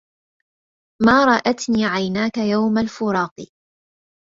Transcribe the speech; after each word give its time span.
ما 1.05 1.25
رأتني 1.25 1.85
عيناك 1.85 2.37
يوم 2.37 2.77
الفراق 2.77 3.33